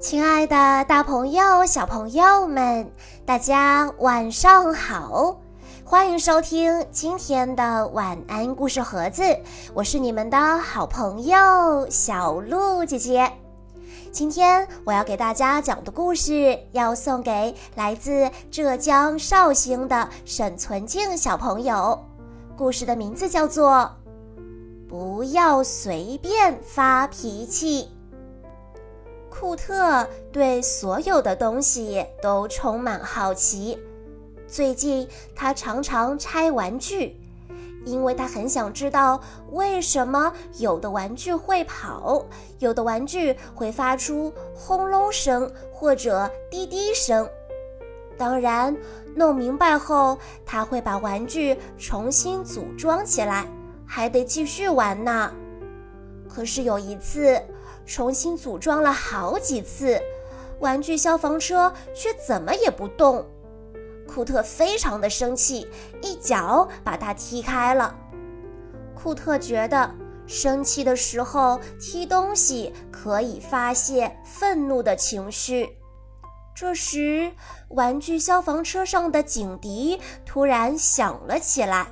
[0.00, 2.90] 亲爱的，大朋友、小朋友们，
[3.26, 5.38] 大家晚上好！
[5.84, 9.22] 欢迎收听今天的晚安故事盒子，
[9.74, 13.30] 我是你们的好朋友小鹿姐姐。
[14.10, 22.02] 今天我要给大家讲的故事，要送给来自浙江绍兴的沈存静小朋友。
[22.56, 23.90] 故事的名字叫做
[24.88, 27.82] 《不要随便发脾气》。
[29.30, 33.78] 库特对所有的东西都充满好奇。
[34.46, 37.16] 最近，他常常拆玩具，
[37.86, 39.20] 因为他很想知道
[39.52, 42.26] 为什么有的玩具会跑，
[42.58, 47.26] 有的玩具会发出轰隆声或者滴滴声。
[48.18, 48.76] 当然，
[49.14, 53.46] 弄明白后，他会把玩具重新组装起来，
[53.86, 55.32] 还得继续玩呢。
[56.28, 57.40] 可是有一次，
[57.90, 60.00] 重新组装了好几次，
[60.60, 63.26] 玩具消防车却怎么也不动。
[64.06, 65.66] 库特非常的生气，
[66.00, 67.92] 一脚把它踢开了。
[68.94, 69.92] 库特觉得
[70.24, 75.68] 生气的时候踢东西可以发泄愤怒的情绪。
[76.54, 77.32] 这时，
[77.70, 81.88] 玩具消防车上的警笛突然响了起来，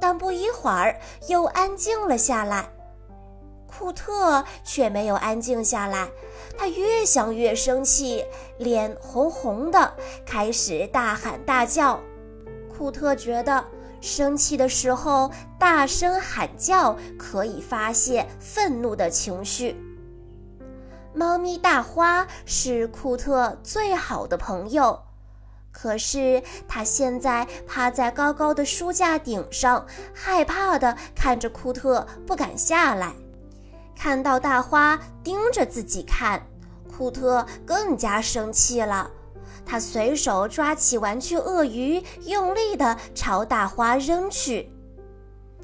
[0.00, 2.68] 但不一会儿又安静了下来。
[3.78, 6.08] 库特却没有安静下来，
[6.58, 8.24] 他越想越生气，
[8.58, 9.94] 脸红红的，
[10.26, 12.00] 开始大喊大叫。
[12.76, 13.64] 库特觉得
[14.00, 19.76] 生气的时候大声喊叫可以发泄愤怒的情绪。
[21.14, 25.04] 猫咪大花是库特最好的朋友，
[25.70, 33.14] 可是它现在趴在高高的书架顶上，害怕的看着库特，不敢下来。
[33.98, 36.40] 看到大花盯着自己看，
[36.96, 39.10] 库特更加生气了。
[39.66, 44.70] 他随手抓起玩具鳄鱼，用力地朝大花扔去。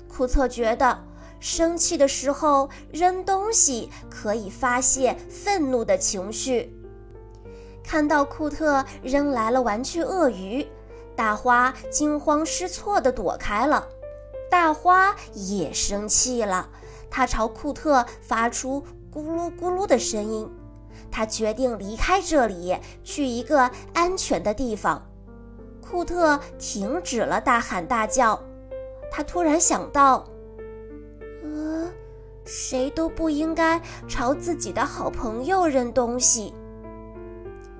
[0.08, 0.98] 库特觉得
[1.38, 6.74] 生气的时候扔东西可以发泄愤怒的情绪。
[7.84, 10.66] 看到库特扔来了玩具鳄鱼，
[11.14, 13.86] 大花惊慌失措地躲开了。
[14.50, 16.68] 大花也生气了。
[17.16, 20.50] 他朝库特发出咕噜咕噜的声音，
[21.12, 25.00] 他决定离开这里，去一个安全的地方。
[25.80, 28.42] 库特停止了大喊大叫，
[29.12, 30.24] 他突然想到：
[31.44, 31.88] 呃，
[32.44, 36.52] 谁都不应该朝自己的好朋友扔东西。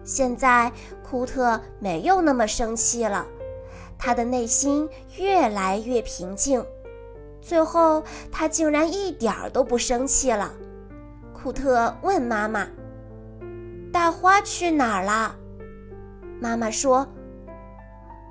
[0.05, 0.71] 现在
[1.03, 3.27] 库特没有那么生气了，
[3.99, 6.65] 他的内心越来越平静。
[7.47, 10.51] 最后，他竟然一点儿都不生气了。
[11.35, 12.67] 库特问妈妈
[13.93, 15.37] ：“大花去哪儿了？”
[16.41, 17.07] 妈妈说：“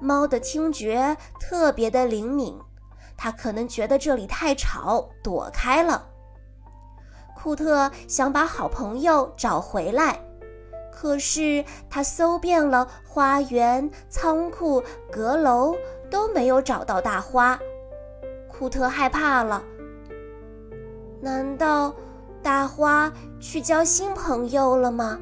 [0.02, 2.60] 猫的听觉特别的灵敏，
[3.16, 6.08] 它可能觉得这里太吵，躲开了。”
[7.38, 10.20] 库特想把好朋友找回来，
[10.92, 14.82] 可是他搜遍了花园、仓库、
[15.12, 15.76] 阁楼，
[16.10, 17.60] 都没有找到大花。
[18.58, 19.64] 库特害怕了。
[21.20, 21.94] 难道
[22.42, 25.20] 大花去交新朋友了吗？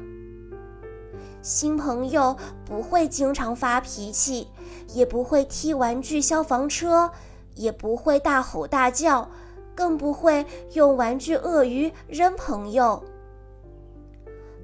[1.40, 4.48] 新朋友不会经常发脾气，
[4.88, 7.10] 也不会踢玩具消防车，
[7.54, 9.28] 也不会大吼大叫，
[9.74, 10.44] 更不会
[10.74, 13.02] 用玩具鳄鱼扔朋友。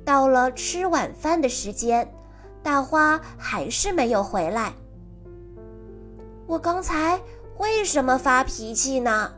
[0.05, 2.13] 到了吃晚饭的时间，
[2.63, 4.73] 大花还是没有回来。
[6.47, 7.19] 我刚才。
[7.59, 9.33] 为什么发脾气呢？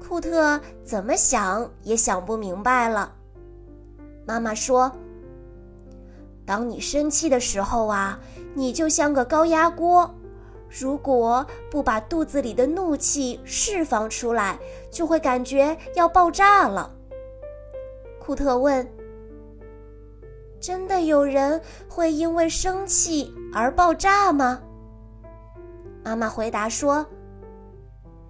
[0.00, 3.12] 库特怎么想也想不明白了。
[4.26, 4.92] 妈妈说
[6.46, 8.20] ：“当你生气的时候啊，
[8.54, 10.14] 你就像个高压锅，
[10.68, 14.58] 如果不把肚子里的怒气释放出来，
[14.90, 16.94] 就会感觉要爆炸了。”
[18.20, 18.88] 库特问
[20.60, 24.62] ：“真的有人会因为生气而爆炸吗？”
[26.04, 27.06] 妈妈回答说：“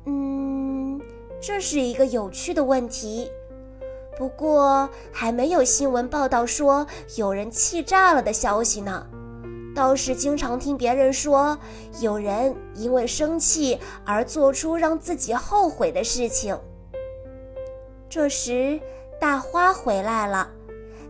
[0.07, 1.01] 嗯，
[1.43, 3.29] 这是一个有趣的问题，
[4.17, 6.87] 不过还没有新闻报道说
[7.17, 9.07] 有人气炸了的消息呢。
[9.75, 11.59] 倒是经常听别人说，
[12.01, 16.57] 有人因为生气而做出让自己后悔的事情。”
[18.09, 18.79] 这时，
[19.21, 20.49] 大花回来了，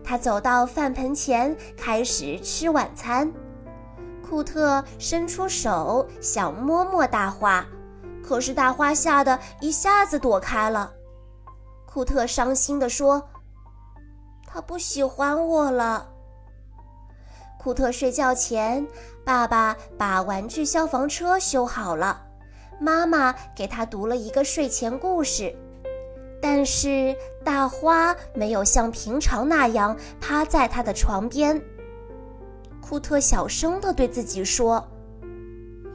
[0.03, 3.31] 她走到饭盆前，开始吃晚餐。
[4.35, 7.65] 库特伸出手想摸摸大花，
[8.21, 10.91] 可是大花吓得一下子躲开了。
[11.85, 13.29] 库特伤心地说
[14.45, 16.09] ：“他不喜欢我了。
[17.57, 18.85] 库特睡觉前，
[19.23, 22.21] 爸爸把玩具消防车修好了，
[22.77, 25.55] 妈妈给他读了一个睡前故事。
[26.41, 31.63] 但是大花没有像平常那样趴在他的床边。
[32.87, 34.87] 库特小声地对自己说：“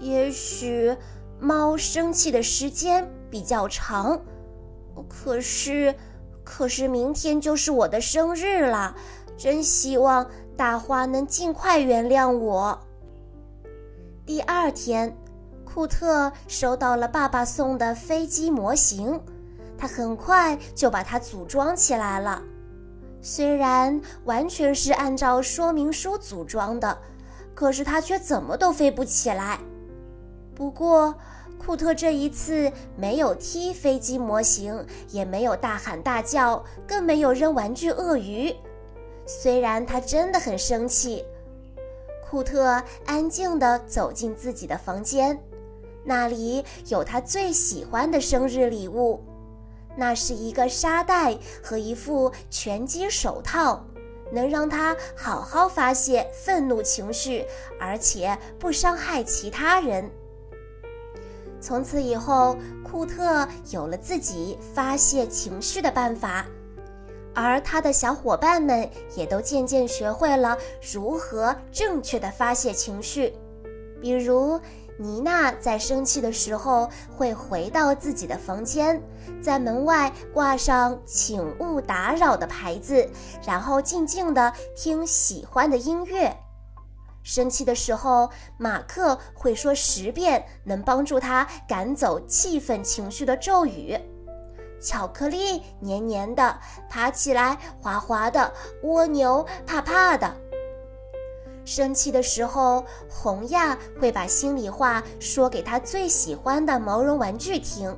[0.01, 0.97] 也许
[1.39, 4.21] 猫生气的时间比较长，
[5.09, 5.95] 可是，
[6.43, 8.97] 可是明天就是我的生日了，
[9.37, 12.77] 真希望大花能尽快原谅我。”
[14.27, 15.17] 第二天，
[15.65, 19.21] 库特收到了爸爸送的飞机模型。
[19.79, 22.43] 他很快就把它组装起来了，
[23.23, 26.99] 虽然完全是按照说明书组装的，
[27.55, 29.59] 可是它却怎么都飞不起来。
[30.55, 31.15] 不过，
[31.59, 38.55] 库特这一次没有踢飞机模型，也没有大喊大叫，更没有扔玩具鳄鱼。
[39.27, 41.25] 虽然他真的很生气，
[42.29, 45.39] 库特安静地走进自己的房间，
[46.03, 49.23] 那里有他最喜欢的生日礼物。
[49.97, 53.85] 那是一个沙袋和一副拳击手套，
[54.33, 57.45] 能让他好好发泄愤怒情绪，
[57.79, 60.11] 而且不伤害其他人。
[61.61, 66.47] 从此以后，库特有了自己发泄情绪的办法，
[67.35, 70.57] 而他的小伙伴们也都渐渐学会了
[70.93, 73.35] 如何正确的发泄情绪，
[74.01, 74.59] 比如。
[75.01, 79.03] 妮娜在生气的时候会回到自己的房间，
[79.43, 83.09] 在门外挂上“请勿打扰”的牌子，
[83.47, 86.37] 然后静静地听喜欢的音乐。
[87.23, 93.99] 生气的时候，马克会说十遍能帮助他赶走气愤情绪的咒语
[94.83, 96.59] ：“巧克力黏黏的，
[96.91, 98.53] 爬起来滑滑的，
[98.83, 100.37] 蜗牛怕怕的。”
[101.71, 107.97] 生气的时候，红亚会把心里话说给他最喜欢的毛绒玩具听，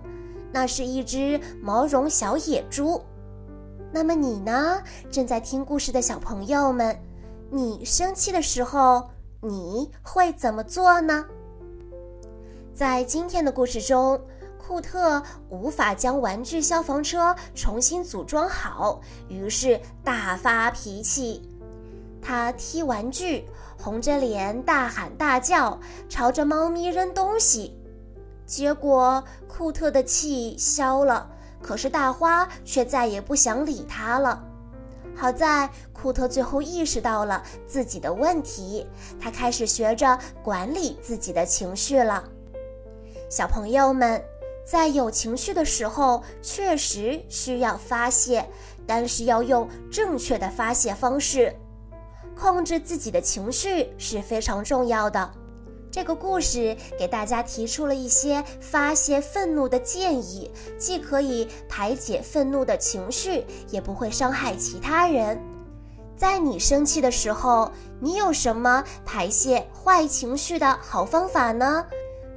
[0.52, 3.00] 那是一只毛绒小野猪。
[3.90, 4.82] 那么你呢？
[5.10, 6.94] 正在听故事的小朋友们，
[7.50, 9.08] 你生气的时候
[9.40, 11.25] 你会怎么做呢？
[12.75, 14.20] 在今天的故事中，
[14.58, 21.48] 库特无法将玩具消防车重新组装好，于是大发脾气。
[22.22, 23.44] 他踢玩具，
[23.76, 25.78] 红着脸大喊大叫，
[26.08, 27.76] 朝着猫咪扔东西。
[28.46, 31.28] 结果库特的气消了，
[31.60, 34.44] 可是大花却再也不想理他了。
[35.14, 38.86] 好在库特最后意识到了自己的问题，
[39.20, 42.25] 他开始学着管理自己的情绪了。
[43.28, 44.22] 小朋友们，
[44.64, 48.48] 在有情绪的时候，确实需要发泄，
[48.86, 51.54] 但是要用正确的发泄方式。
[52.42, 55.30] 控制自己的情绪是非常重要的。
[55.92, 65.40] 这个故事给大家提出了一些发泄愤怒的建议，既可以排解愤怒的情绪，也不会伤害其他人。
[66.16, 71.84] 在你生气的时候，你有什么排泄坏情绪的好方法呢？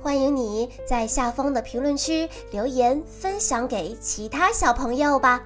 [0.01, 5.43] 欢迎你在下方的评论区留言分享给其他小朋友吧。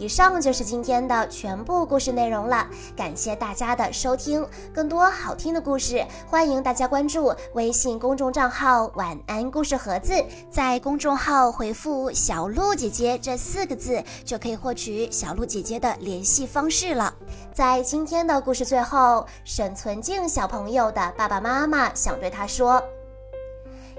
[0.00, 4.42] 以上就是今天的全部故事内容了，感谢大家的收听。
[4.72, 10.14] 更多好听的故事，欢迎大家关注微信公众账号“晚安故事盒子”。
[10.50, 17.12] 在公众号回复“小鹿姐姐”这四个字，就可以获取小鹿姐姐的联系方式了。
[17.52, 22.82] 在今天的故事最后，沈存静小朋友的爸爸妈妈想对他说：“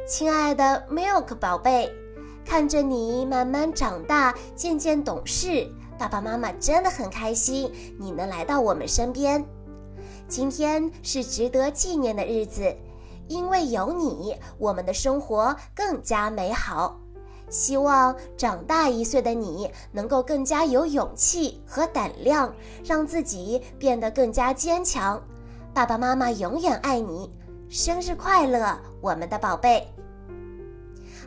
[0.09, 1.91] 亲爱的 Milk 宝贝，
[2.43, 5.71] 看着你慢慢长大，渐渐懂事。”
[6.01, 9.45] 爸爸妈妈真的很开心你能来到我们身边，
[10.27, 12.75] 今天是值得纪念的日子，
[13.27, 16.99] 因为有你，我们的生活更加美好。
[17.51, 22.51] 希望长大一岁的你能够更加有勇气和胆量，
[22.83, 25.21] 让自己变得更加坚强。
[25.71, 27.31] 爸爸妈妈永远爱你，
[27.69, 29.87] 生日快乐，我们的宝贝！